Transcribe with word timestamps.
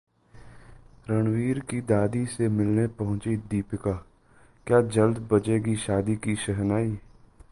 रणवीर 1.09 1.59
की 1.59 1.81
दादी 1.81 2.25
से 2.25 2.47
मिलने 2.49 2.87
पहुंचीं 2.99 3.37
दीपिका, 3.49 3.91
क्या 4.67 4.81
जल्द 4.89 5.17
बजेगी 5.31 5.75
शादी 5.75 6.15
की 6.15 6.35
शहनाई! 6.35 6.97